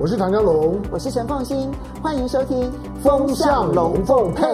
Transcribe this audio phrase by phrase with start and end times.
[0.00, 1.68] 我是唐江龙，我是陈凤新，
[2.00, 2.70] 欢迎收听
[3.02, 4.46] 《风向龙凤配》。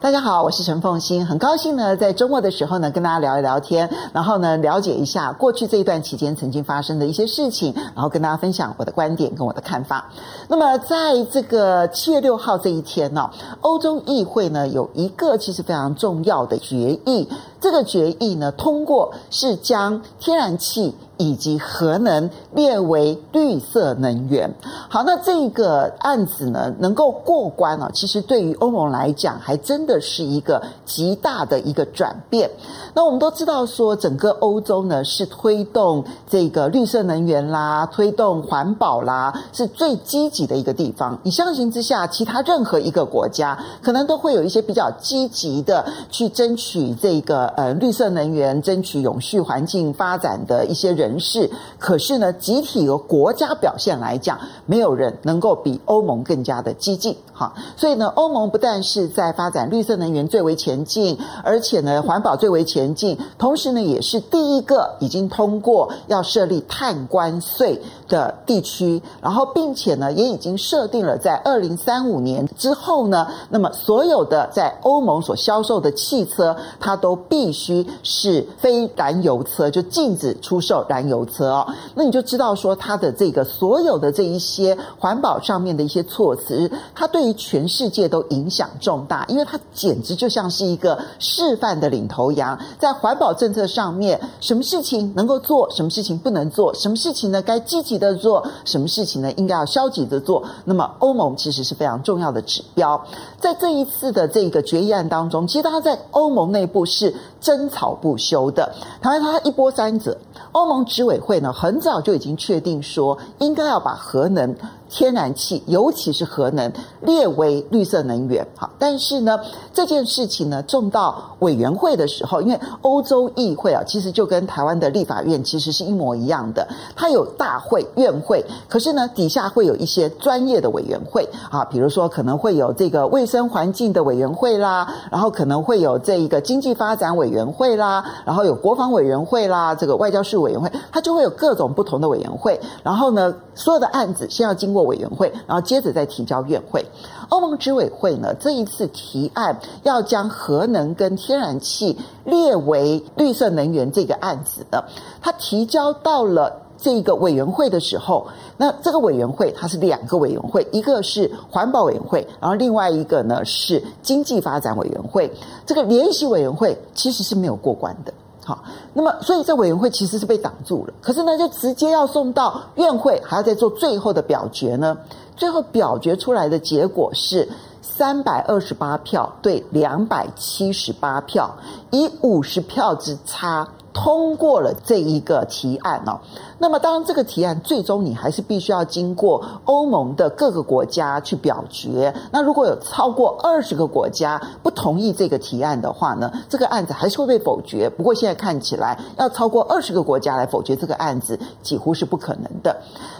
[0.00, 10.10] 大家好，我是陈凤新，很高兴呢，在周末的时候呢，跟大家聊一聊天，然后呢，了解一下过去这一段期间曾经发生的一些事情，然后跟大家分享我的观点跟我的看法。
[10.48, 13.30] 那么，在这个七月六号这一天呢，
[13.60, 17.28] 欧洲议会呢有一个其实非常重要的决议，
[17.62, 20.94] 这个决议呢通过是将天然气。
[21.18, 24.52] 以及核能列为绿色能源。
[24.88, 32.50] 好，那这个案子呢，能够过关啊，其实对于欧盟来讲，还真的是一个极大的一个转变。
[32.92, 41.16] 那我们都知道说，整个欧洲呢是推动这个绿色能源啦，推动环保啦，是最积极的一个地方。
[41.22, 51.12] 你相形之下，其他任何一个国家可能都会有一些比较积极的去争取这个呃绿色能源、争取永续环境发展的一些人。
[51.18, 57.52] 士，可是呢，集体和国家表现来讲，没有人能够比欧盟更加的激进，哈。
[57.76, 81.66] 所以呢，欧盟不但是在发展绿色能源最为前进，而且呢，环保最为前进，同时呢，也是第一个已经通过要设立碳关税的地区，然后并且呢，也已经设定了在二零三五年之后呢，那么所有的在欧盟所销售的汽车，它都必必须是非燃油车，就禁止出售燃油车哦。
[81.96, 100.44] 那你就知道说，它的这个所有的这一些环保上面的一些措辞，它对于全世界都影响重大，因为它简直就像是一个示范的领头羊，在环保政策上面，什么事情能够做，什么事情不能做，什么事情呢该积极的做，什么事情呢应该要消极的做。
[100.64, 103.04] 那么欧盟其实是非常重要的指标，
[103.40, 110.16] 在这一次的这个决议案当中，其实它在欧盟内部是争吵不休的，它它一波三折。
[110.52, 114.54] 欧盟执委会呢很早就已经确定说，应该要把核能。
[114.92, 118.46] 天然气，尤其是核能，列为绿色能源。
[118.54, 119.40] 好，但是呢，
[119.72, 144.81] 这件事情呢，送到委员会的时候，因为欧洲议会啊，其实就跟台湾的立法院其实是一模一样的，它有大会、院会，可是呢，底下会有一些专业的委员会啊，比如说可能会有这个卫生环境的委员会啦，然后可能会有这一个经济发展委员会啦，然后有国防委员会啦，这个外交事务委员会，它就会有各种不同的委员会，然后呢，所有的案子先要经过。
[144.82, 146.84] 委员会，然后接着再提交院会。
[147.28, 154.82] 欧盟执委会呢，这一次提案要将核能跟天然气列为绿色能源这个案子呢，
[155.20, 158.26] 它提交到了这个委员会的时候，
[158.56, 165.32] 那这个委员会它是两个委员会，一个是环保委员会，然后另外一个呢是经济发展委员会。
[165.64, 168.12] 这个联席委员会其实是没有过关的。
[168.44, 174.98] 好，那么所以这委员会其实是被挡住了，可是呢，就直接要送到院会，还要再做最后的表决呢。
[175.36, 177.48] 最后表决出来的结果是
[177.80, 181.54] 三百二十八票对两百七十八票，
[181.90, 183.68] 以五十票之差。
[183.92, 186.18] 通过了这一个提案哦，
[186.58, 192.14] 那么当然这个提案最终你还是必须要经过欧盟的各个国家去表决。
[192.30, 197.90] 那如果有超过二十个国家不同意这个提案的话呢，这个案子还是会被否决。
[197.90, 202.74] 不过现在看起来，要超过二十个国家来否决这个案子，几乎是不可能的。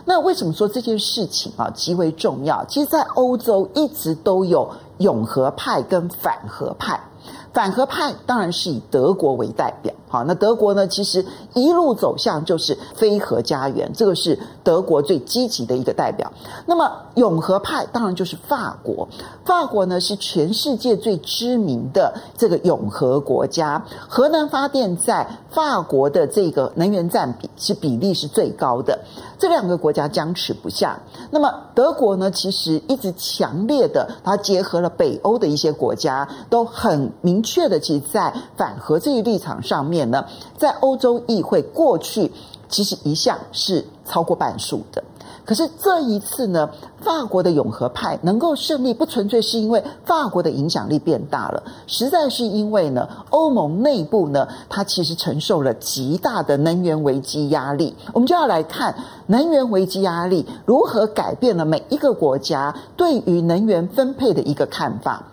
[0.04, 2.64] 那为什么说这件事情啊极为重要？
[2.64, 4.68] 其实，在欧洲一直都有
[4.98, 6.98] 永和派跟反和派。
[7.52, 16.32] 反核派当然是以德国为代表，好，那德国呢，其实一路走向就是非核家园，这个是德国最积极的一个代表。
[16.64, 19.06] 那么永核派当然就是法国，
[19.44, 28.98] 法国呢是全世界最知名的这个永核国家，核能发电在法国的这个能源占比是比例是最高的。
[29.38, 30.98] 这两个国家僵持不下。
[31.30, 37.41] 那么德国呢，其实一直强烈的，它结合了北欧的一些国家，都很明。
[37.42, 40.24] 确的，其实在反核这一立场上面呢，
[40.56, 42.30] 在欧洲议会过去
[42.68, 45.02] 其实一向是超过半数的。
[45.44, 57.92] 可是这一次呢，法国的永和派能够胜利，不纯粹是因为法国的影响力变大了，实在是因为呢，欧盟内部呢，它其实承受了极大的能源危机压力。
[58.12, 58.94] 我们就要来看
[59.26, 65.24] 能源危机压力如何改变了每一个国家对于能源分配的一个看法。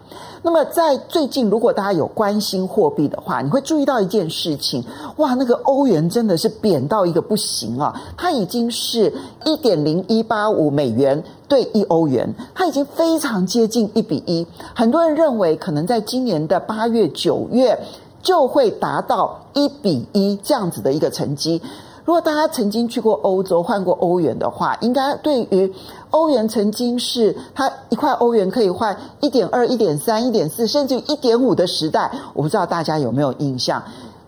[0.42, 4.84] 那么，在最近，如果大家有关心货币的话，你会注意到一件事情，
[5.18, 7.94] 哇，那个欧元真的是贬到一个不行啊！
[8.16, 9.14] 它已经是
[9.46, 14.48] 一点零一八五美元兑一欧元，它已经非常接近一比一。
[14.74, 17.78] 很多人认为，可能在今年的八月、九月
[18.24, 21.62] 就会达到一比一这样子的一个成绩。
[22.06, 25.74] 如果大家曾经去过欧洲换过欧元的话，应该对于
[26.10, 33.84] 欧元曾经是它一块欧元可以换一点二、一点三、一点四，甚至一点五的时代，我不知道大家有没有印象？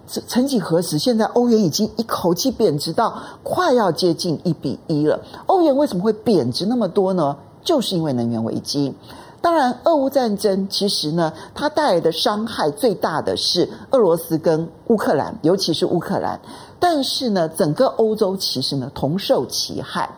[0.06, 5.20] 曾几何时，现在欧元已经一口气贬值到快要接近一比一了。
[5.46, 7.38] 欧元为什么会贬值那么多呢？
[7.64, 8.94] 就是因为能源危机。
[9.42, 16.40] 当然，俄乌战争其实呢，它带来的伤害最大的是俄罗斯跟乌克兰，尤其是乌克兰。
[16.80, 20.10] 但是呢，整个欧洲其实呢同受其害。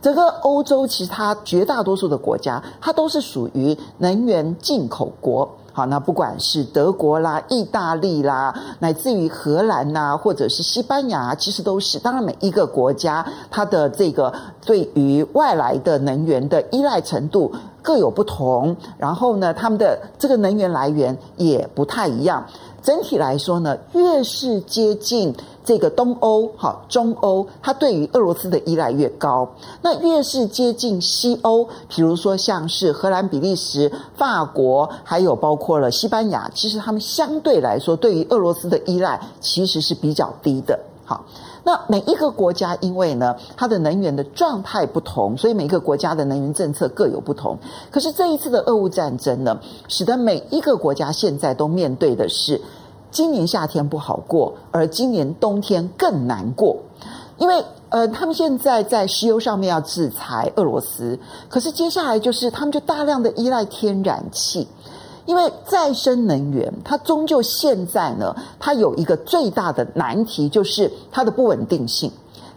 [0.00, 5.48] 整个欧洲其实它绝大多数的国家，它都是属于能源进口国。
[5.72, 11.98] 好，那不管是德国啦、意大利啦，乃至于荷兰呐，或者是西班牙，其实都是。
[11.98, 14.32] 当然，每一个国家它的这个
[14.64, 22.44] 对于外来的能源的依赖程度各有不同，然后呢，他们的这个能源来源也不太一样。
[22.82, 25.34] 整体来说呢，越是接近
[25.64, 29.46] 这个东欧、好中欧，它对于俄罗斯的依赖越高；
[29.82, 40.78] 那越是接近西欧，比如说像是荷兰、比利时、法国，还有包括了西班牙，其实他们相对来说对于俄罗斯的依赖其实是比较低的。
[41.04, 41.24] 好，
[41.64, 47.58] 那每一个国家因为呢，它的能源的状态不同，所以每一个国家的能源政策各有不同。
[47.90, 52.60] 可是这一次的俄乌战争呢，使得每一个国家现在都面对的是。
[53.10, 56.74] 今年夏天不好过，而今年冬天更难过，
[57.36, 61.18] 因为呃，他们现在在石油上面要制裁俄罗斯，
[61.50, 64.66] 可是接下来就是他们就大量的依赖天然气，
[65.24, 72.10] 因为再生能源它终究现在呢，它有一个最大的难题，就是它的不稳定性。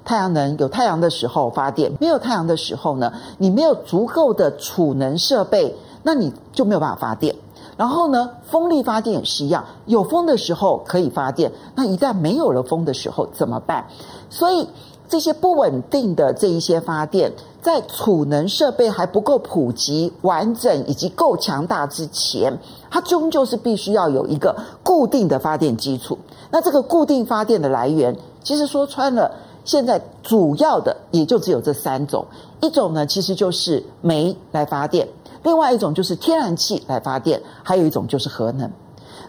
[0.04, 7.36] 太阳能有太阳的时候发电，没有太阳的时候呢，你没有足够的储能设备，那你就没有办法发电。
[7.76, 13.86] 然后呢，风力发电也是一样，有风的时候可以发电，那一旦没有了风的时候怎么办？
[14.30, 14.68] 所以
[15.08, 17.32] 这些不稳定的这一些发电，
[17.62, 22.52] 在储能设备还不够普及、完整以及够强大之前，
[22.90, 26.18] 它终究是必须要有一个固定的发电基础。
[26.50, 29.32] 那这个固定发电的来源，其实说穿了，
[29.64, 32.26] 现在主要的也就只有这三种，
[32.62, 35.08] 一种呢，其实就是煤来发电。
[35.44, 38.72] 另外一种就是天然气来发电，还有一种就是核能。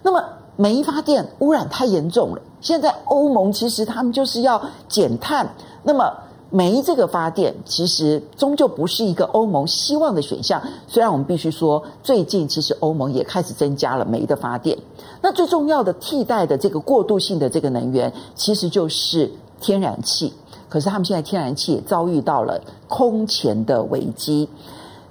[0.03, 0.25] 那么
[0.57, 5.49] 煤发电污染太严重了，现在欧盟其实他们就是要减碳。
[5.83, 6.13] 那么
[6.49, 10.63] 煤这个发电其实终究不是一个欧盟希望的选项。
[10.87, 14.77] 虽然我们必须说，最近其实欧盟也开始增加了煤的发电。
[15.21, 19.31] 那最重要的替代的这个过渡性的这个能源，其实就是
[19.61, 20.33] 天然气。
[20.69, 24.49] 可是他们现在天然气也遭遇到了空前的危机。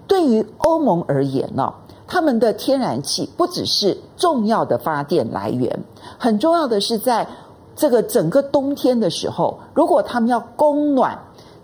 [0.07, 1.73] 对于欧盟而言呢，
[2.07, 5.79] 他们的天然气不只是重要的发电来源，
[6.17, 7.27] 很重要的是在
[7.75, 11.17] 这个整个冬天的时候，如果他们要供暖，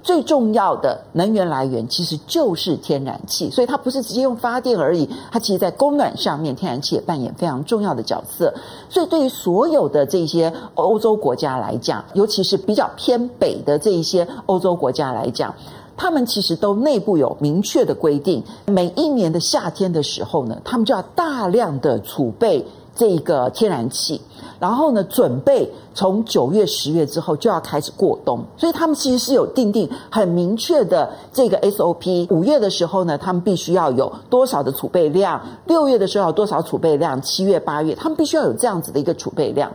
[0.03, 3.51] 最重要的能源来源其实就是天然气。
[3.51, 8.51] 所以它不是直接用发电而已，它其实在供暖上面，天然气也扮演非常重要的角色。
[8.89, 15.53] 所以对于所有的这些欧洲国家来讲，尤其是比较偏北的这一些欧洲国家来讲。
[16.01, 22.65] 他们其实都内部有明确的规定，每一年的夏天的时候呢，他们就要大量的储备
[22.95, 24.19] 这个天然气，
[24.59, 32.25] 然后呢，准备从九月、十月之后就要开始过冬，所以他们其实是有定定很明确的这个 SOP。
[32.33, 39.71] 五月的时候呢，他们必须要有多少的储备量；六月的时候有多少储备量；七月、八月，他们必须要有这样子的一个储备量。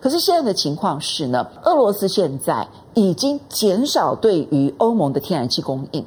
[0.00, 6.04] 可是现在的情况是呢，俄罗斯现在已经减少对于欧盟的天然气供应。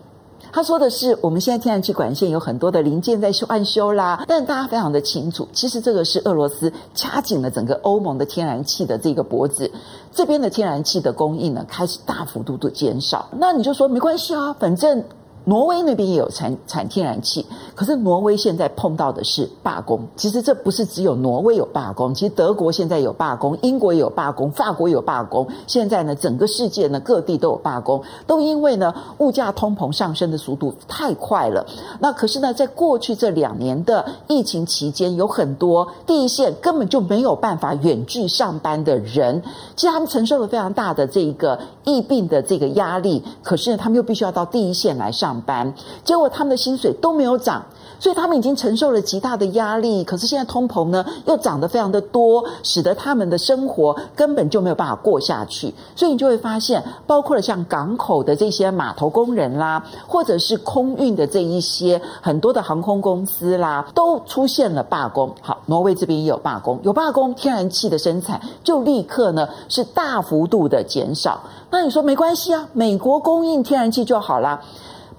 [0.54, 9.72] 他说的是，我们现在天然气管线有很多的零件在修按修啦，但大家非常的清楚，其实这个是俄罗斯掐紧了整个欧盟的天然气的这个脖子，
[10.14, 13.30] 这边的天然气的供应呢，开始大幅度的减少。
[13.38, 15.04] 那你就说没关系啊，反正。
[15.46, 17.44] 挪威那边也有产产天然气，
[17.74, 20.00] 可是挪威现在碰到的是罢工。
[20.16, 25.48] 其实这不是只有挪威有罢工，其实德国现在有罢工，英国也有罢工，法国也有罢工。
[25.66, 31.66] 现在呢，整个世界呢，各地都有罢工，都因为呢，物价通膨上升的速度太快了。
[32.00, 39.42] 那可是呢，在过去这两年的疫情期间，有很多第一线根本就没有办法远距上班的人，
[39.76, 45.31] 其实他们承受了非常大的这个疫病的这个压力，可是呢，他们又必须要到第一线来上。
[45.32, 45.74] 上班，
[46.04, 47.64] 结果他们的薪水都没有涨，
[48.00, 50.04] 所以他们已经承受了极大的压力。
[50.04, 55.74] 可是现在通膨呢，又涨得非常的多，使得他们的生活根本就没有办法过下去。
[55.96, 65.34] 所以你就会发现，包括了像港口的这些码头工人啦，或者是空运的这一些很多的航空公司啦，都出现了罢工。
[65.40, 71.40] 好，挪威这边也有罢工，有罢工，天然气的生产就立刻呢是大幅度的减少。
[71.70, 74.62] 那你说没关系啊，美国供应天然气就好啦。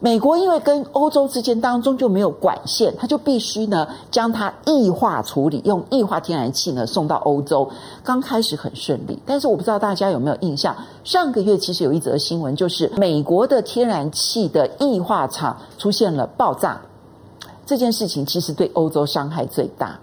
[0.05, 7.71] 美国因为跟欧洲之间当中就没有管线，它就必须呢将它液化处理，用液化天然气呢送到欧洲。
[8.03, 16.81] 刚开始很顺利，但是我不知道大家有没有印象，上个月其实有一则新闻，就是美国的天然气的液化厂出现了爆炸。
[17.65, 19.97] 这件事情其实对欧洲伤害最大。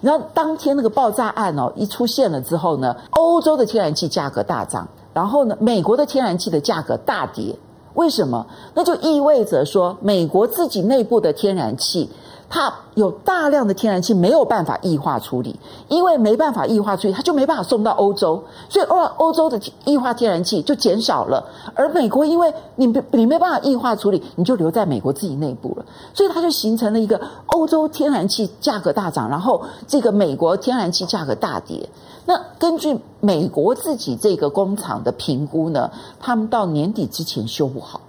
[0.00, 7.56] 然后当天那个爆炸案哦一出现了之后呢，欧洲的天然气价格大涨，然后呢，美国的天然气的价格大跌。
[7.94, 8.46] 为什么？
[8.74, 12.08] 那就意味着说，美国自己内部的天然气，
[12.48, 15.58] 它有大量的天然气没有办法液化处理，
[15.88, 21.44] 因为没办法液化处理，它就没办法送到欧洲，所以欧欧洲的液化天然气就减少了。
[21.74, 31.88] 而美国因为你你没办法液化处理，你就留在美国自己内部了，所以它就形成了一个欧洲天然气价格大涨，然后这个美国天然气价格大跌。
[32.26, 38.00] 那根据美国自己这个工厂的评估呢，他们到年底之前修不好，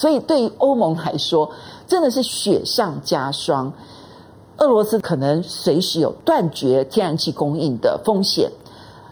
[0.00, 1.50] 所以对于欧盟来说，
[1.86, 3.70] 真的是雪上加霜。
[4.56, 8.50] 俄罗斯可能随时有断绝天然气供应的风险。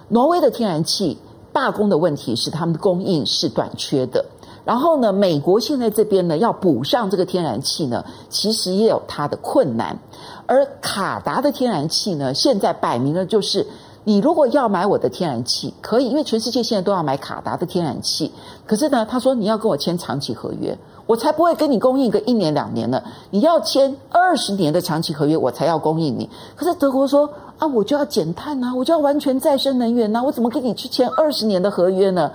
[0.08, 1.18] 挪威的天然气
[1.52, 4.24] 罢工的问题是他们的供应是短缺的。
[4.64, 9.98] 然后呢，美国现在这边呢要补上这个天然气呢，其实也有它的困难。
[10.46, 13.66] 而卡达的天然气呢，现在摆明了就是。
[14.08, 18.32] 你如果要买我的天然气，可以，因为全世界现在都要买卡达的天然气。
[18.64, 23.02] 可是呢，他说你要跟我签长期合约，我才不会跟你供应个一年两年呢。
[23.28, 26.30] 你要签二十年的长期合约，我才要供应你。
[26.56, 32.32] 可是德国说啊，我就要减碳啊，我就要完全再生能源啊，我怎么跟你去签二十年的合约呢？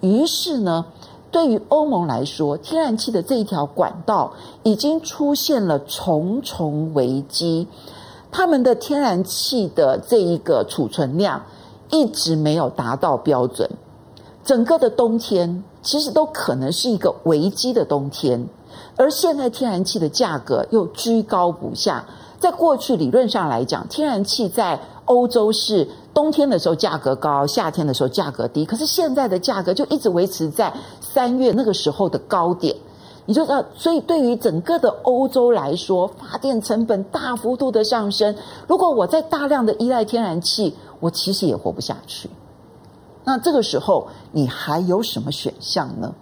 [0.00, 0.86] 于是呢，
[1.30, 4.32] 对于欧盟来说，天然气的这一条管道
[4.64, 7.68] 已经出现了重重危机。
[8.36, 11.42] 他们的天然气的这一个储存量
[11.88, 13.66] 一直没有达到标准，
[14.44, 18.46] 整个的冬天其实都可能是一个危机的冬天，
[18.98, 22.04] 而现在天然气的价格又居高不下。
[22.38, 32.76] 在过去理论上来讲，天然气在欧洲是冬天的时候价格高，夏天的时候价格低，可是现在的价格就一直维持在三月那个时候的高点。
[33.26, 38.34] 你就知道，所以对于整个的欧洲来说，发电成本大幅度的上升。
[38.68, 42.30] 如果我在大量的依赖天然气，我其实也活不下去。
[43.24, 46.14] 那这个时候，你还有什么选项呢？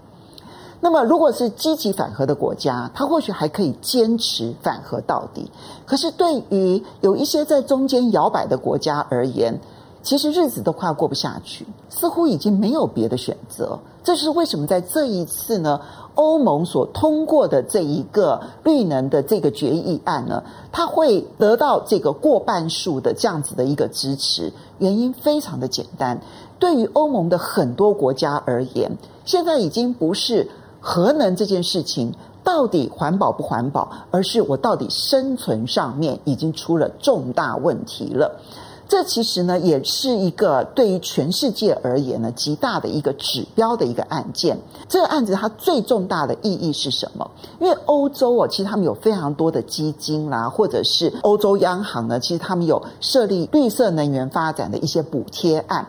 [0.80, 5.50] 那么，如果是积极反核的国家，它或许还可以坚持反核到底。
[5.86, 9.58] 可是，对于有一些在中间摇摆的国家而言，
[10.02, 13.78] 其实日子都快要过不下去，似乎已经没有别的选择。
[14.04, 15.80] 这是为什么在这一次呢？
[16.14, 24.52] 欧盟所通过的这一个绿能的这个决议案呢，它会得到这个过半数的这样子的一个支持。
[24.78, 26.20] 原因非常的简单，
[26.60, 38.38] 对于欧盟的很多国家而言，现在已经不是核能这件事情到底环保不环保，而是我到底生存上面已经出了重大问题了。
[38.86, 44.58] 这其实呢，也是一个对于全世界而言呢，极大的一个指标的一个案件。
[44.88, 47.28] 这个案子它最重大的意义是什么？
[47.60, 55.86] 因为欧洲哦，其实他们有非常多的基金啦，或者是欧洲央行呢，其实他们有设立绿色能源发展的一些补贴案。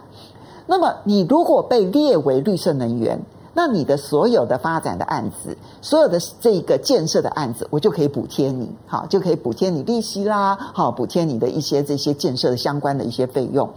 [0.66, 3.22] 那么，你如果被列为绿色能源，
[3.58, 13.70] 那你的所有的发展的案子，所有的这个建设的案子，我就可以补贴你，好，就可以补贴你利息啦，好，补贴你的一些这些建设的相关的一些费用。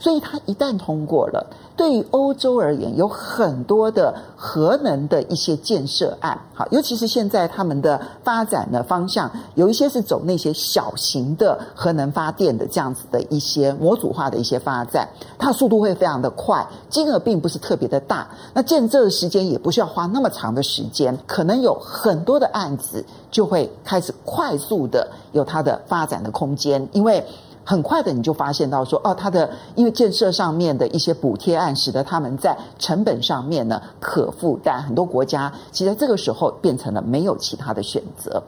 [0.00, 27.24] 所以它一旦通过了，对于欧洲而言，有很多的核能的一些建设案，好，尤其是现在他们的发展的方向，有一些是走那些小型的核能发电的这样子的一些模组化的一些发展，它速度会非常的快，金额并不是特别的大，那建设的时间也不需要花那么长的时间，可能有很多的案子就会开始快速的有它的发展的空间，因为。
[27.64, 34.82] 很快的，你就发现到说，哦，它的因为建设上面的一些补贴案，使得他们在成本上面呢可负担。
[34.82, 38.42] 很多国家其实在这个时候变成了没有其他的选择。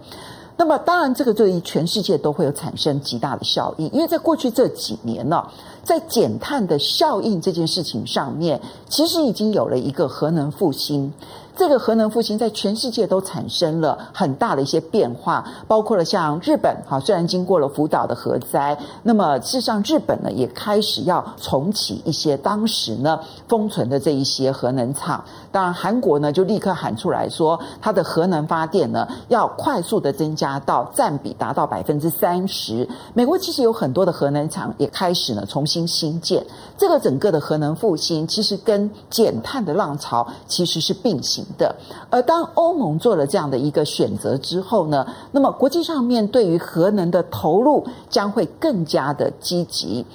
[0.58, 5.46] 那么，当然这个对于全世界都会有产生极大的效应，因为在过去这几年呢，
[5.86, 11.12] 在减碳的效应这件事情上面，其实已经有了一个核能复兴。
[11.58, 25.24] 这个核能复兴在全世界都产生了很大的一些变化，包括了像日本，哈，虽然经过了福岛的核灾，那么事实上日本呢也开始要重启一些当时呢封存的这一些核能厂。
[25.50, 32.86] 当然，韩国呢就立刻喊出来说，它的核能发电呢要快速的增加到占比达到百分之三十。
[33.14, 36.42] 美国其实有很多的核能厂也开始呢重新新兴建。
[36.78, 41.74] 这个整个的核能复兴其实跟减碳的浪潮其实是并行的。
[42.08, 50.06] 而当欧盟做了这样的一个选择之后呢，那么国际上面对于核能的投入将会更加的积极。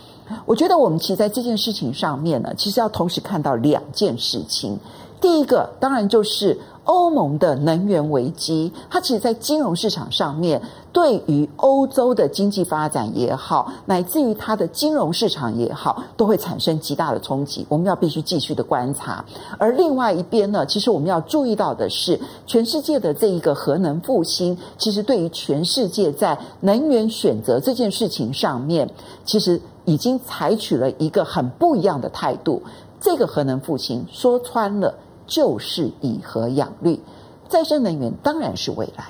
[0.46, 4.80] 我觉得我们其实在这件事情上面呢，其实要同时看到两件事情。
[5.20, 10.62] 第一个当然就是欧盟的能源危机，它其实，在金融市场上面，
[10.92, 17.66] 对于欧洲的经济发展也好，乃至于它的金融市场也好，都会产生极大的冲击。
[17.70, 19.24] 我们要必须继续的观察。
[19.60, 28.90] 而另外一边呢，其实我们要注意到的是，全世界的这一个核能复兴，其实对于全世界在能源选择这件事情上面，
[29.24, 32.62] 其实已经采取了一个很不一样的态度。
[33.00, 34.94] 这个核能复兴说穿了。
[35.32, 37.00] 就是以核养绿，
[37.48, 39.06] 再生能源当然是未来，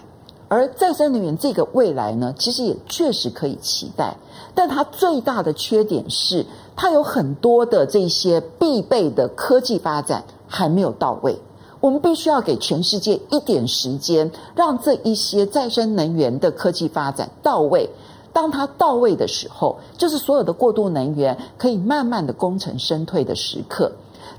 [0.49, 4.15] 而再生能源这个未来呢，其实也确实可以期待，
[4.53, 11.35] 但它最大的缺点是，它有很多的这些必备的科技发展还没有到位。
[11.79, 17.89] 我们必须要给全世界一点时间，让这一些再生能源的科技发展到位。
[18.31, 23.91] 当它到位的时候，就是所有的过渡能源可以慢慢的功成身退的时刻。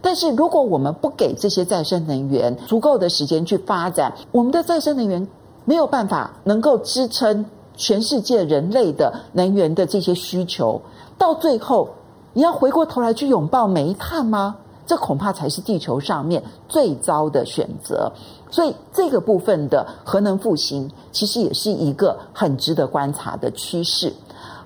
[0.02, 5.26] 但是，如果我们不给这些再生能源足够的时间去发展，我们的再生能源
[5.64, 10.82] 没有办法能够支撑全世界人类的能源的这些需求，
[11.16, 11.88] 到最后，
[12.32, 14.56] 你要回过头来去拥抱煤炭吗？
[14.84, 18.10] 这恐怕才是地球上面最糟的选择。
[18.50, 24.12] 所以，这个部分的核能复兴，其实也是一个很值得观察的趋势。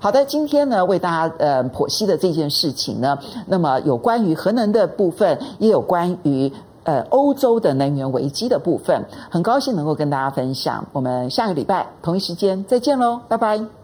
[0.06, 6.52] 好的，今天呢，为大家呃剖析的这件事情呢，那么有关于核能的部分，也有关于
[6.84, 10.86] 呃欧洲的能源危机的部分，很高兴能够跟大家分享。
[10.92, 13.75] 我们下个礼拜同一时间再见喽，拜拜。